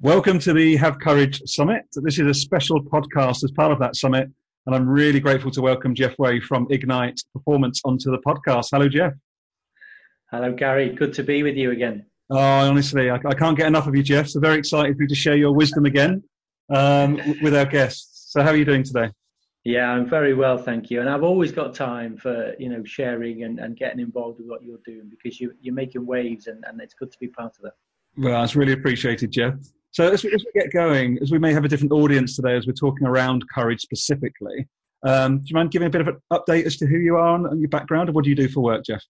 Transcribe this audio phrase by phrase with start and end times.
[0.00, 1.84] Welcome to the Have Courage Summit.
[1.94, 4.28] This is a special podcast as part of that summit,
[4.66, 8.68] and I'm really grateful to welcome Jeff Weigh from Ignite Performance onto the podcast.
[8.72, 9.14] Hello, Jeff.
[10.30, 10.90] Hello, Garry.
[10.90, 12.06] Good to be with you again.
[12.30, 14.28] Oh, honestly, I, I can't get enough of you, Jeff.
[14.28, 16.22] So very excited for you to share your wisdom again
[16.68, 18.11] um, with our guests.
[18.32, 19.10] So, how are you doing today?
[19.62, 21.02] Yeah, I'm very well, thank you.
[21.02, 24.62] And I've always got time for you know sharing and, and getting involved with what
[24.62, 27.64] you're doing because you, you're making waves, and, and it's good to be part of
[27.64, 27.74] that.
[28.16, 29.56] Well, that's really appreciated, Jeff.
[29.90, 32.56] So as we, as we, get going, as we may have a different audience today,
[32.56, 34.66] as we're talking around courage specifically,
[35.06, 37.34] um, do you mind giving a bit of an update as to who you are
[37.34, 39.04] and your background, and what do you do for work, Jeff?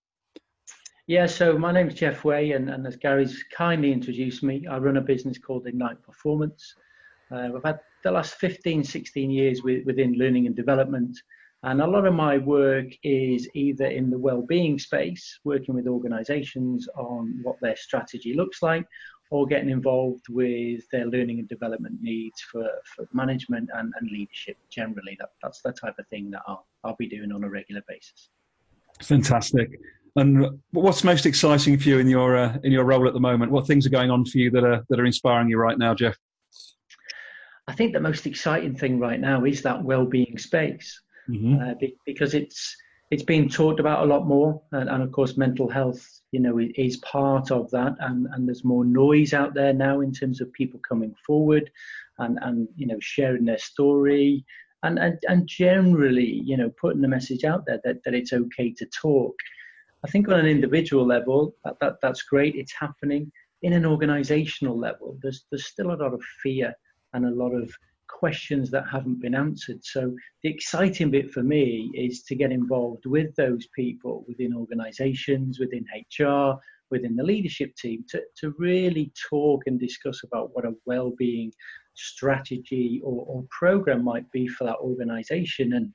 [1.07, 4.79] Yeah, so my name is Jeff Weigh, and, and as Garry's kindly introduced me, I
[4.79, 6.75] run a business called Ignite Performance.
[7.31, 11.17] Uh, I've had the last 15, 16 years with, within learning and development,
[11.65, 16.89] and a lot of my work is either in the well-being space, working with organisations
[16.97, 18.85] on what their strategy looks like,
[19.31, 24.57] or getting involved with their learning and development needs for, for management and, and leadership
[24.71, 25.17] generally.
[25.21, 28.31] That, that's the type of thing that I'll, I'll be doing on a regular basis.
[29.01, 29.71] Fantastic.
[30.17, 33.51] And what's most exciting for you in your uh, in your role at the moment?
[33.51, 35.95] What things are going on for you that are that are inspiring you right now,
[35.95, 36.17] Jeff?
[37.69, 41.63] I think the most exciting thing right now is that well-being space, mm-hmm.
[41.63, 42.77] uh, because it's
[43.11, 46.59] it's being talked about a lot more, and, and, of course, mental health, you know,
[46.59, 50.51] is part of that, and, and there's more noise out there now in terms of
[50.55, 51.71] people coming forward,
[52.19, 54.45] and and you know, sharing their story,
[54.83, 58.73] and and, and generally, you know, putting the message out there that, that it's okay
[58.73, 59.35] to talk.
[60.05, 62.57] I think on an individual level, that, that that's great.
[62.57, 63.31] It's happening.
[63.61, 66.75] In an organizational level, there's there's still a lot of fear
[67.15, 67.73] and a lot of
[68.09, 69.85] questions that haven't been answered.
[69.85, 75.59] So the exciting bit for me is to get involved with those people within organizations,
[75.59, 75.85] within
[76.21, 76.55] HR,
[76.91, 81.53] within the leadership team to, to really talk and discuss about what a well-being
[81.95, 85.73] strategy or, or program might be for that organization.
[85.73, 85.93] And,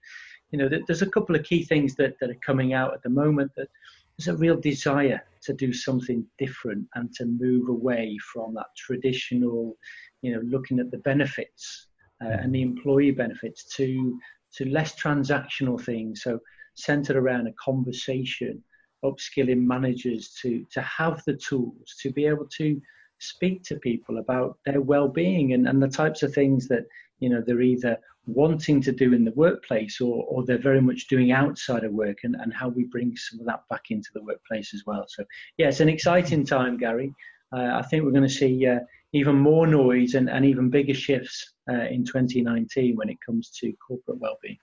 [0.51, 3.09] you know, there's a couple of key things that, that are coming out at the
[3.09, 3.69] moment that
[4.17, 9.77] there's a real desire to do something different and to move away from that traditional,
[10.21, 11.87] you know, looking at the benefits
[12.23, 14.19] uh, and the employee benefits to
[14.53, 16.23] to less transactional things.
[16.23, 16.39] So
[16.73, 18.63] centered around a conversation,
[19.03, 22.81] upskilling managers to to have the tools to be able to
[23.19, 26.85] speak to people about their well-being and, and the types of things that
[27.19, 27.97] you know they're either
[28.27, 32.17] wanting to do in the workplace or, or they're very much doing outside of work
[32.23, 35.23] and, and how we bring some of that back into the workplace as well so
[35.57, 37.13] yeah it's an exciting time gary
[37.55, 38.79] uh, i think we're going to see uh,
[39.13, 43.73] even more noise and, and even bigger shifts uh, in 2019 when it comes to
[43.85, 44.57] corporate well-being.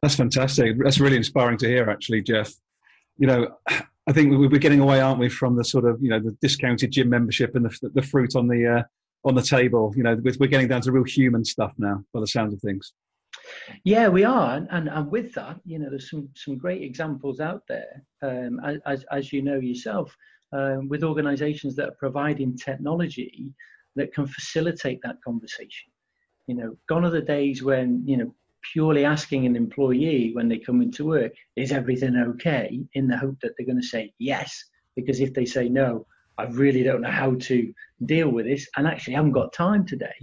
[0.00, 0.76] That's fantastic.
[0.82, 2.52] That's really inspiring to hear, actually, Jeff.
[3.18, 6.18] You know, I think we're getting away, aren't we, from the sort of you know
[6.18, 8.82] the discounted gym membership and the, the fruit on the uh,
[9.24, 9.92] on the table.
[9.96, 12.92] You know, we're getting down to real human stuff now, by the sounds of things.
[13.84, 17.62] Yeah, we are, and, and with that, you know, there's some some great examples out
[17.68, 20.14] there, um, as as you know yourself,
[20.52, 23.52] um, with organisations that are providing technology
[23.96, 25.90] that can facilitate that conversation.
[26.46, 28.34] You know, gone are the days when, you know,
[28.72, 32.80] purely asking an employee when they come into work, is everything okay?
[32.94, 34.64] In the hope that they're going to say yes,
[34.96, 36.06] because if they say no,
[36.38, 37.72] I really don't know how to
[38.06, 40.14] deal with this, and actually haven't got time today.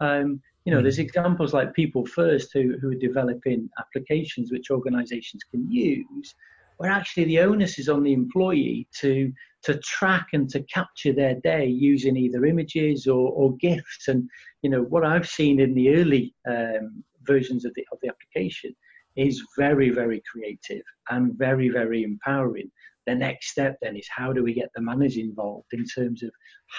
[0.00, 5.44] Um, you know, there's examples like People First who, who are developing applications which organizations
[5.44, 6.34] can use,
[6.78, 9.32] where actually the onus is on the employee to
[9.62, 14.08] to track and to capture their day using either images or, or gifts.
[14.08, 14.28] And
[14.62, 18.74] you know what I've seen in the early um, versions of the of the application
[19.14, 22.70] is very very creative and very very empowering.
[23.06, 26.30] The next step then is how do we get the manager involved in terms of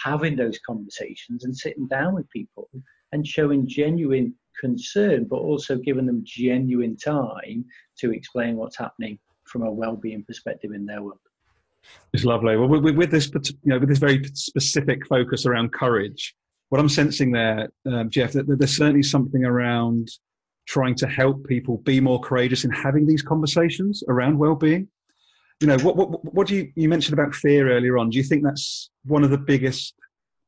[0.04, 2.70] having those conversations and sitting down with people
[3.14, 7.64] and showing genuine concern, but also giving them genuine time
[8.00, 11.20] to explain what's happening from a well-being perspective in their world.
[12.14, 12.58] It's lovely.
[12.58, 16.36] Well, with, with this, you know, with this very specific focus around courage,
[16.70, 20.10] what I'm sensing there, um, Jeff, that, that there's certainly something around
[20.68, 24.90] trying to help people be more courageous in having these conversations around well-being.
[25.60, 28.10] You know, what, what, what do you, you mentioned about fear earlier on?
[28.10, 29.96] Do you think that's one of the biggest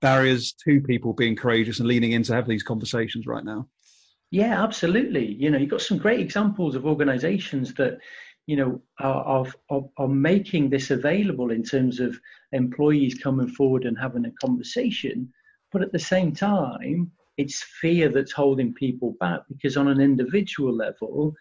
[0.02, 3.68] barriers to people being courageous and leaning in to have these conversations right now?
[4.32, 5.34] Yeah, absolutely.
[5.34, 7.98] You know, you've got some great examples of organizations that,
[8.46, 12.20] you know, are, are, are making this available in terms of
[12.52, 15.32] employees coming forward and having a conversation.
[15.72, 20.74] But at the same time, it's fear that's holding people back because on an individual
[20.76, 21.34] level,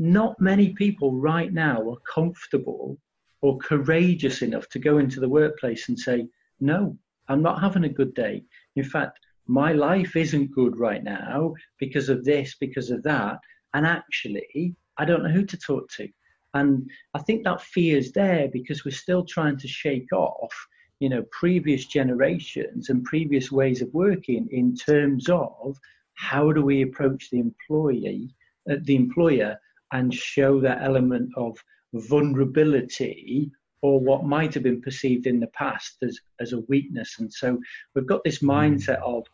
[0.00, 2.96] not many people right now are comfortable
[3.42, 6.26] or courageous enough to go into the workplace and say,
[6.58, 6.96] no,
[7.28, 8.42] I'm not having a good day.
[8.76, 13.40] In fact, my life isn't good right now because of this, because of that.
[13.74, 16.08] And actually, I don't know who to talk to.
[16.54, 20.54] And I think that fear is there because we're still trying to shake off,
[20.98, 25.78] you know, previous generations and previous ways of working in terms of
[26.14, 28.34] how do we approach the employee,
[28.70, 29.58] uh, the employer,
[29.92, 31.56] and show that element of
[31.94, 33.50] vulnerability
[33.82, 37.16] or what might have been perceived in the past as, as a weakness.
[37.18, 37.58] And so
[37.94, 38.50] we've got this hmm.
[38.50, 39.26] mindset of,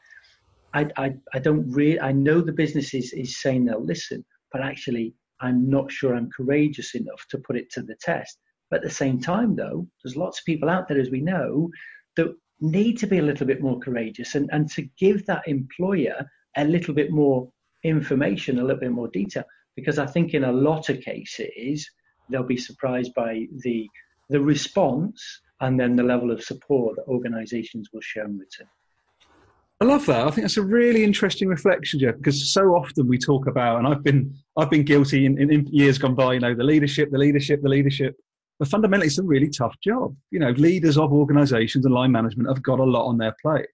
[0.74, 4.62] I, I, I don't really, I know the business is, is saying they'll listen, but
[4.62, 8.38] actually I'm not sure I'm courageous enough to put it to the test.
[8.70, 11.70] But at the same time, though, there's lots of people out there, as we know,
[12.16, 16.26] that need to be a little bit more courageous and, and to give that employer
[16.56, 17.48] a little bit more
[17.84, 19.44] information, a little bit more detail.
[19.76, 21.88] Because I think in a lot of cases,
[22.28, 23.88] they'll be surprised by the
[24.28, 28.66] the response and then the level of support that organisations will show in return.
[29.80, 30.26] I love that.
[30.26, 33.86] I think that's a really interesting reflection, Jeff, because so often we talk about, and
[33.86, 37.10] I've been I've been guilty in, in, in years gone by, you know, the leadership,
[37.10, 38.16] the leadership, the leadership.
[38.58, 40.16] But fundamentally, it's a really tough job.
[40.30, 43.66] You know, leaders of organisations and line management have got a lot on their plate.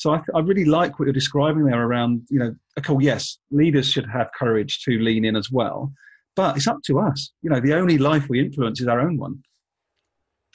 [0.00, 3.36] So I, I really like what you're describing there around, you know, okay, well, yes,
[3.50, 5.92] leaders should have courage to lean in as well,
[6.34, 7.32] but it's up to us.
[7.42, 9.42] You know, the only life we influence is our own one.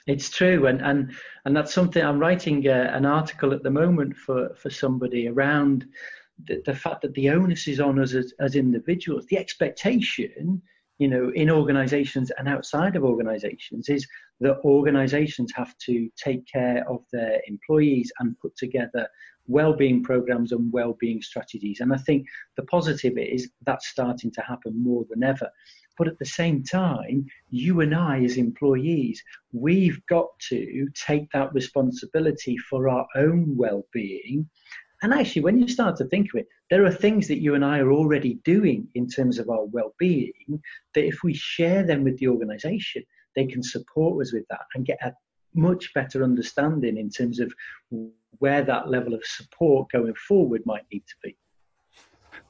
[0.08, 1.14] It's true, and and
[1.46, 5.86] and that's something I'm writing uh, an article at the moment for for somebody around
[6.46, 9.28] the, the fact that the onus is on us as, as individuals.
[9.28, 10.60] The expectation,
[10.98, 14.08] you know, in organisations and outside of organisations, is
[14.40, 19.08] that organisations have to take care of their employees and put together
[19.48, 21.80] well-being programs and well-being strategies.
[21.80, 22.26] And I think
[22.58, 25.50] the positive is that's starting to happen more than ever.
[25.98, 31.54] But at the same time, you and I, as employees, we've got to take that
[31.54, 34.50] responsibility for our own well being.
[35.02, 37.64] And actually, when you start to think of it, there are things that you and
[37.64, 40.62] I are already doing in terms of our well being
[40.96, 43.04] that if we share them with the organization,
[43.36, 45.14] they can support us with that and get a
[45.54, 47.54] much better understanding in terms of
[48.40, 51.38] where that level of support going forward might need to be.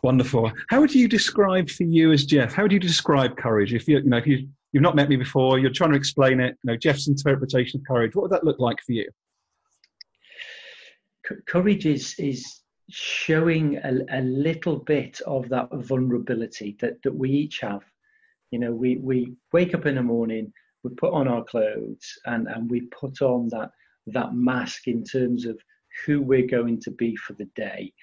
[0.01, 0.51] Wonderful.
[0.69, 2.53] How would you describe for you as Jeff?
[2.53, 3.73] How would you describe courage?
[3.73, 6.39] If you, you know, if you you've not met me before, you're trying to explain
[6.39, 6.57] it.
[6.63, 8.15] You know, Jeff's interpretation of courage.
[8.15, 9.09] What would that look like for you?
[11.47, 17.59] courage is is showing a, a little bit of that vulnerability that, that we each
[17.59, 17.81] have.
[18.51, 20.53] You know, we, we wake up in the morning,
[20.83, 23.71] we put on our clothes and, and we put on that
[24.07, 25.59] that mask in terms of
[26.05, 27.93] who we're going to be for the day.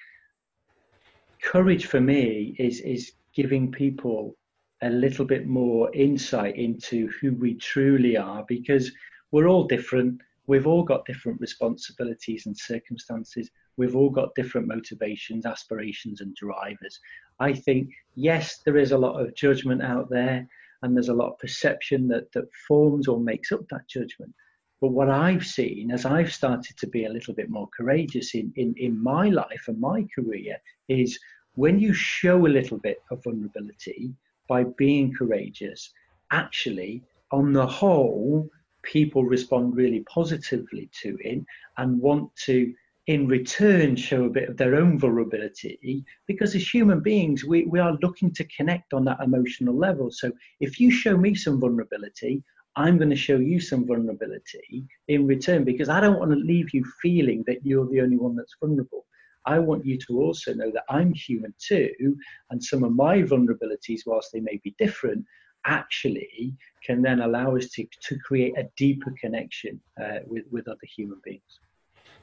[1.43, 4.37] Courage for me is is giving people
[4.83, 8.91] a little bit more insight into who we truly are because
[9.31, 10.21] we're all different.
[10.47, 13.51] We've all got different responsibilities and circumstances.
[13.77, 16.99] We've all got different motivations aspirations and drivers.
[17.41, 20.47] I think yes there is a lot of judgment out there
[20.83, 24.35] and there's a lot of perception that that forms or makes up that judgment
[24.83, 28.53] but what I've seen as I've started to be a little bit more courageous in,
[28.57, 30.57] in, in my life and my career
[30.89, 31.21] is
[31.55, 34.13] when you show a little bit of vulnerability
[34.49, 35.93] by being courageous,
[36.33, 38.49] actually, on the whole,
[38.83, 41.45] people respond really positively to it
[41.79, 42.75] and want to
[43.07, 47.79] in return show a bit of their own vulnerability because as human beings we, we
[47.79, 50.11] are looking to connect on that emotional level.
[50.11, 52.43] So if you show me some vulnerability
[52.77, 56.73] I'm going to show you some vulnerability in return because I don't want to leave
[56.73, 59.05] you feeling that you're the only one that's vulnerable.
[59.45, 62.17] I want you to also know that I'm human too,
[62.51, 65.25] and some of my vulnerabilities, whilst they may be different,
[65.67, 70.79] actually can then allow us to, to create a deeper connection uh, with, with other
[70.97, 71.43] human beings.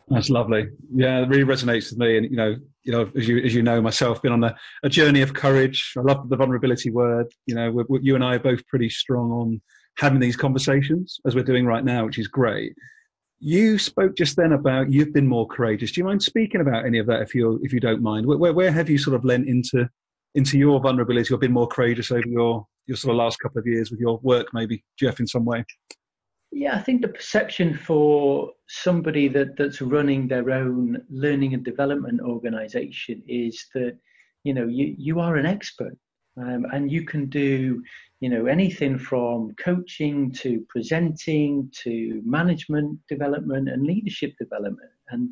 [0.10, 0.70] That's lovely.
[0.94, 2.18] Yeah, it really resonates with me.
[2.18, 4.90] And you know, you know, as you as you know, myself, been on a, a
[4.90, 5.94] journey of courage.
[5.98, 7.28] I love the vulnerability word.
[7.46, 9.62] You know, we're, we're, you and I are both pretty strong on
[10.00, 12.74] having these conversations as we're doing right now, which is great.
[13.40, 15.92] You spoke just then about you've been more courageous.
[15.92, 18.26] Do you mind speaking about any of that, if you if you don't mind?
[18.26, 19.90] Where, where have you sort of lent into
[20.36, 23.68] into your vulnerability or been more courageous over your your sort of last couple of
[23.68, 25.64] years with your work, maybe Jeff, in some way?
[26.52, 32.22] Yeah, I think the perception for somebody that, that's running their own learning and development
[32.22, 33.96] organization is that,
[34.44, 35.96] you know, you, you are an expert
[36.42, 37.82] um, and you can do
[38.20, 45.30] you know anything from coaching to presenting to management development and leadership development and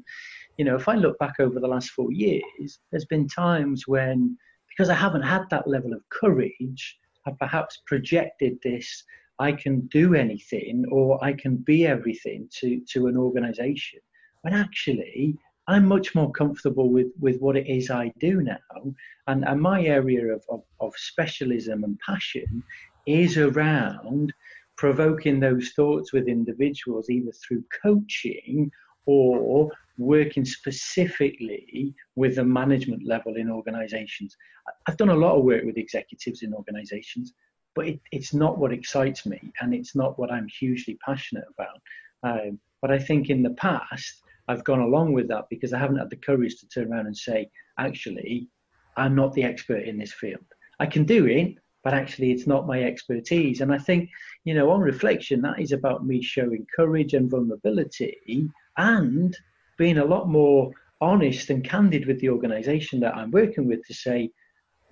[0.57, 4.37] you know, if I look back over the last four years, there's been times when,
[4.69, 9.03] because I haven't had that level of courage, I perhaps projected this
[9.39, 13.99] I can do anything or I can be everything to, to an organization.
[14.41, 15.37] When actually,
[15.67, 18.93] I'm much more comfortable with, with what it is I do now.
[19.27, 22.63] And, and my area of, of, of specialism and passion
[23.05, 24.33] is around
[24.77, 28.71] provoking those thoughts with individuals, either through coaching
[29.05, 34.37] or working specifically with the management level in organizations.
[34.85, 37.33] I've done a lot of work with executives in organizations,
[37.75, 41.81] but it, it's not what excites me and it's not what I'm hugely passionate about.
[42.23, 45.97] Um, but I think in the past, I've gone along with that because I haven't
[45.97, 48.47] had the courage to turn around and say, actually,
[48.95, 50.45] I'm not the expert in this field.
[50.79, 53.61] I can do it, but actually it's not my expertise.
[53.61, 54.09] And I think,
[54.43, 59.37] you know, on reflection, that is about me showing courage and vulnerability and
[59.77, 63.93] being a lot more honest and candid with the organization that I'm working with to
[63.93, 64.31] say,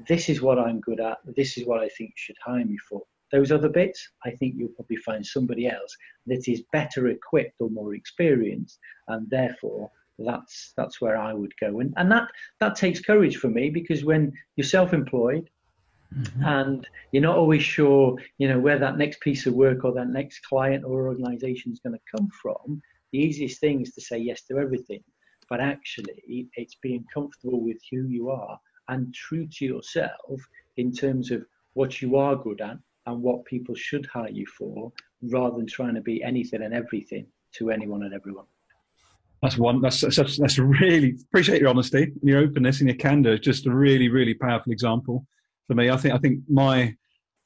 [0.08, 2.78] this is what I'm good at, this is what I think you should hire me
[2.78, 3.02] for.
[3.32, 5.96] Those other bits, I think you'll probably find somebody else
[6.28, 11.80] that is better equipped or more experienced, and therefore that's that's where I would go.
[11.80, 12.28] And and that
[12.60, 15.50] that takes courage for me because when you're self-employed
[16.16, 16.44] mm-hmm.
[16.44, 20.10] and you're not always sure, you know, where that next piece of work or that
[20.10, 24.18] next client or organization is going to come from, the easiest thing is to say
[24.18, 25.04] yes to everything.
[25.50, 30.42] But actually, it's being comfortable with who you are and true to yourself
[30.78, 34.92] in terms of what you are good at and what people should hire you for
[35.22, 38.46] rather than trying to be anything and everything to anyone and everyone.
[39.42, 39.82] That's one.
[39.82, 43.34] That's that's, that's really appreciate your honesty and your openness and your candor.
[43.34, 45.26] It's just a really really powerful example
[45.68, 45.90] for me.
[45.90, 46.96] I think I think my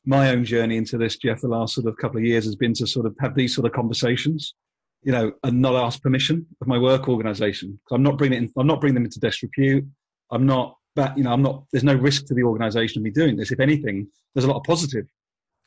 [0.06, 2.74] my own journey into this, Jeff, the last sort of couple of years has been
[2.76, 4.56] to sort of have these sort of conversations,
[5.04, 7.78] you know, and not ask permission of my work organisation.
[7.92, 8.44] I'm not bringing it.
[8.44, 9.86] In, I'm not bringing them into disrepute.
[10.32, 10.76] I'm not.
[10.96, 11.66] But you know, I'm not.
[11.72, 13.52] There's no risk to the organisation of me doing this.
[13.52, 15.06] If anything, there's a lot of positive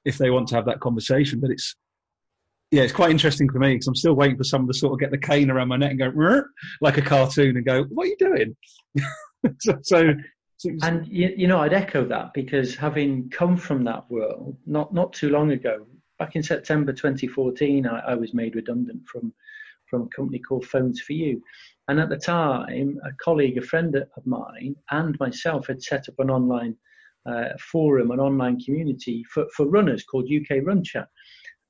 [0.05, 1.41] if they want to have that conversation.
[1.41, 1.75] But it's
[2.71, 4.99] yeah, it's quite interesting for me because I'm still waiting for someone to sort of
[4.99, 6.43] get the cane around my neck and go
[6.81, 8.57] like a cartoon and go, "What are you doing?"
[9.61, 10.15] so, so,
[10.83, 15.13] and you, you know, I'd echo that because having come from that world not not
[15.13, 15.87] too long ago,
[16.19, 19.35] back in September 2014, I, I was made redundant from
[19.93, 21.39] from a company called Phones 4u.
[21.89, 26.15] And at the time, a colleague, a friend of mine, and myself had set up
[26.19, 26.77] an online
[27.27, 31.09] uh, forum, an online community for, for runners called UK Run Chat.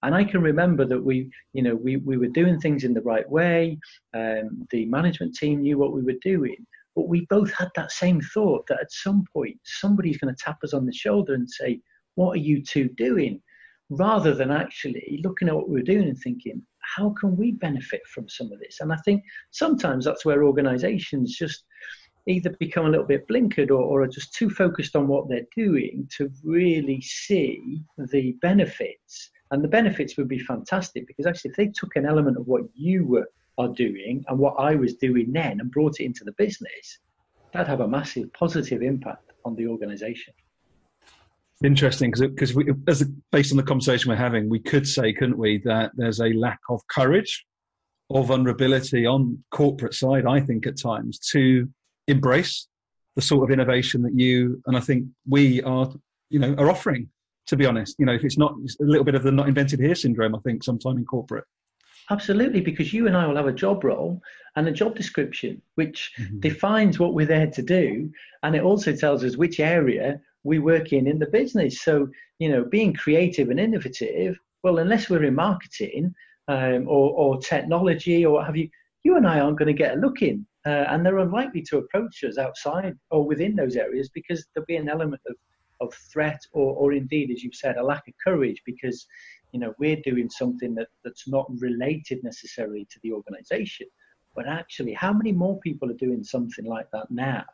[0.02, 3.02] And I can remember that we, you know, we, we were doing things in the
[3.02, 3.78] right way.
[4.14, 6.56] Um, the management team knew what we were doing,
[6.96, 10.58] but we both had that same thought that at some point somebody's going to tap
[10.64, 11.80] us on the shoulder and say,
[12.16, 13.40] "What are you two doing?"
[13.90, 16.62] Rather than actually looking at what we were doing and thinking,
[16.96, 21.36] "How can we benefit from some of this?" And I think sometimes that's where organisations
[21.36, 21.64] just
[22.26, 25.46] either become a little bit blinkered or, or, are just too focused on what they're
[25.56, 29.30] doing to really see the benefits.
[29.50, 32.62] And the benefits would be fantastic because actually, if they took an element of what
[32.74, 36.32] you were are doing and what I was doing then and brought it into the
[36.32, 36.98] business,
[37.52, 40.32] that'd have a massive positive impact on the organization.
[41.62, 42.56] Interesting, because
[42.88, 46.32] as based on the conversation we're having, we could say, couldn't we, that there's a
[46.32, 47.44] lack of courage
[48.08, 50.26] or vulnerability on corporate side.
[50.26, 51.68] I think at times to
[52.12, 52.68] embrace
[53.16, 55.90] the sort of innovation that you and I think we are,
[56.30, 57.08] you know, are offering.
[57.48, 59.48] To be honest, you know, if it's not it's a little bit of the not
[59.48, 61.44] invented here syndrome, I think, sometime in corporate.
[62.08, 64.20] Absolutely, because you and I will have a job role
[64.54, 66.38] and a job description which mm-hmm.
[66.38, 68.12] defines what we're there to do,
[68.44, 71.82] and it also tells us which area we work in in the business.
[71.82, 76.14] So, you know, being creative and innovative, well, unless we're in marketing
[76.48, 78.68] um, or, or technology or what have you,
[79.04, 81.78] you and I aren't going to get a look in uh, and they're unlikely to
[81.78, 85.36] approach us outside or within those areas because there'll be an element of,
[85.80, 89.06] of threat or, or indeed, as you've said, a lack of courage because
[89.52, 93.86] you know we're doing something that, that's not related necessarily to the organization.
[94.34, 97.44] But actually, how many more people are doing something like that now?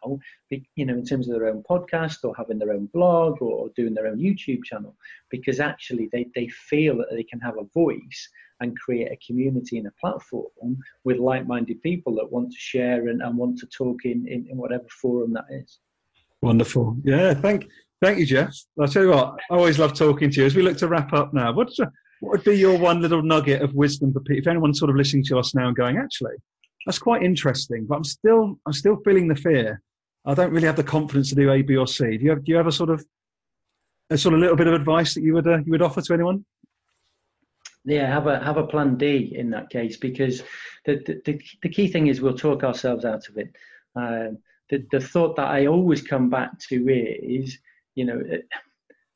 [0.76, 3.94] You know, in terms of their own podcast or having their own blog or doing
[3.94, 4.94] their own YouTube channel,
[5.28, 8.28] because actually they, they feel that they can have a voice
[8.60, 13.22] and create a community and a platform with like-minded people that want to share and,
[13.22, 15.78] and want to talk in, in, in whatever forum that is.
[16.42, 16.96] Wonderful.
[17.04, 17.68] Yeah, thank
[18.02, 18.54] thank you, Jeff.
[18.80, 20.46] I'll tell you what, I always love talking to you.
[20.46, 21.78] As we look to wrap up now, what's
[22.20, 24.38] what would be your one little nugget of wisdom for people?
[24.38, 26.34] If anyone's sort of listening to us now and going, actually,
[26.84, 29.82] that's quite interesting, but I'm still I'm still feeling the fear.
[30.26, 32.16] I don't really have the confidence to do A, B, or C.
[32.18, 33.04] Do you have do you have a sort of
[34.10, 36.14] a sort of little bit of advice that you would uh, you would offer to
[36.14, 36.44] anyone?
[37.84, 40.42] Yeah, have a have a plan D in that case because
[40.84, 43.54] the the, the key thing is we'll talk ourselves out of it.
[43.96, 47.58] Um, the the thought that I always come back to is,
[47.94, 48.22] you know,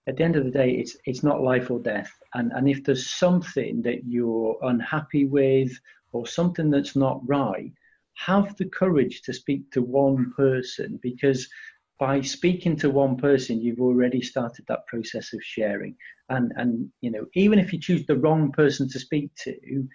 [0.09, 2.11] at the end of the day, it's it's not life or death.
[2.35, 5.73] And and if there's something that you're unhappy with
[6.13, 7.73] or something that's not right,
[8.15, 11.49] have the courage to speak to one person because
[11.99, 15.97] by speaking to one person, you've already started that process of sharing.
[16.33, 19.89] And and you know, even if you choose the wrong person to speak to,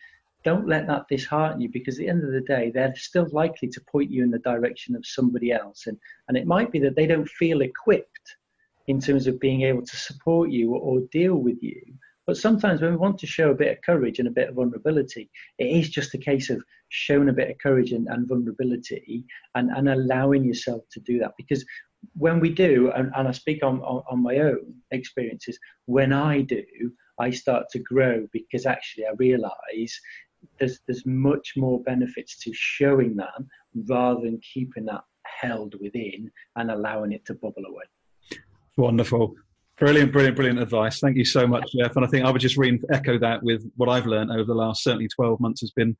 [0.43, 3.67] don't let that dishearten you because at the end of the day, they're still likely
[3.69, 5.87] to point you in the direction of somebody else.
[5.87, 8.35] And and it might be that they don't feel equipped
[8.85, 11.81] in terms of being able to support you or, or deal with you.
[12.27, 14.55] But sometimes when we want to show a bit of courage and a bit of
[14.55, 19.25] vulnerability, it is just a case of showing a bit of courage and, and vulnerability
[19.55, 21.33] and, and allowing yourself to do that.
[21.37, 21.65] Because
[22.15, 26.41] when we do, and, and I speak on, on, on, my own experiences, when I
[26.41, 26.63] do,
[27.19, 29.99] I start to grow because actually I realize
[30.59, 33.33] there's, there's much more benefits to showing that
[33.87, 37.83] rather than keeping that held within and allowing it to bubble away.
[38.77, 39.33] Wonderful.
[39.79, 40.99] Brilliant, brilliant, brilliant advice.
[40.99, 41.95] Thank you so much, Jeff.
[41.95, 44.55] And I think I would just re echo that with what I've learned over the
[44.55, 45.95] last certainly 12 months has been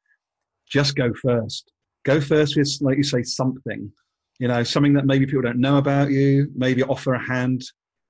[0.69, 1.71] just go first.
[2.05, 3.91] Go first with, like you say, something
[4.39, 7.63] you know, something that maybe people don't know about you, maybe offer a hand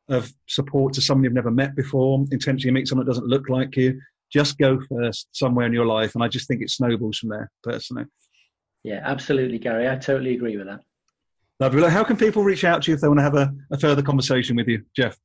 [0.09, 3.75] of support to someone you've never met before, intentionally meet someone that doesn't look like
[3.75, 3.99] you.
[4.31, 6.15] Just go first somewhere in your life.
[6.15, 8.05] And I just think it snowballs from there, personally.
[8.83, 9.89] Yeah, absolutely, Garry.
[9.89, 10.81] I totally agree with that.
[11.59, 11.89] Lovely.
[11.89, 14.01] How can people reach out to you if they want to have a, a further
[14.01, 15.17] conversation with you, Jeff?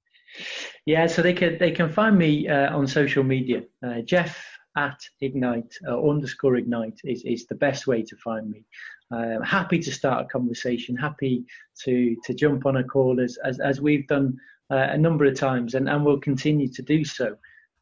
[0.87, 3.65] Yeah, so they can they can find me uh, on social media.
[3.87, 4.43] Uh, Jeff
[4.77, 8.65] at ignite uh, underscore ignite is, is the best way to find me
[9.13, 11.45] um, happy to start a conversation, happy
[11.85, 14.37] to to jump on a call as as, as we've done
[14.71, 17.37] uh, a number of times, and, and we'll continue to do so.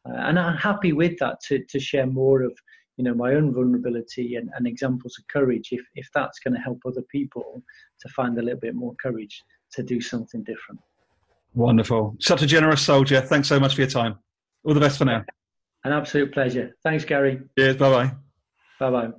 [0.07, 2.53] Uh, and I'm happy with that to to share more of
[2.97, 6.59] you know my own vulnerability and, and examples of courage if if that's going to
[6.59, 7.63] help other people
[8.01, 10.81] to find a little bit more courage to do something different.
[11.53, 13.21] Wonderful, such a generous soldier.
[13.21, 14.17] Thanks so much for your time.
[14.65, 15.23] All the best for now.
[15.83, 16.75] An absolute pleasure.
[16.83, 17.41] Thanks, Garry.
[17.57, 17.77] Cheers.
[17.77, 18.11] Bye bye.
[18.79, 19.11] Bye bye.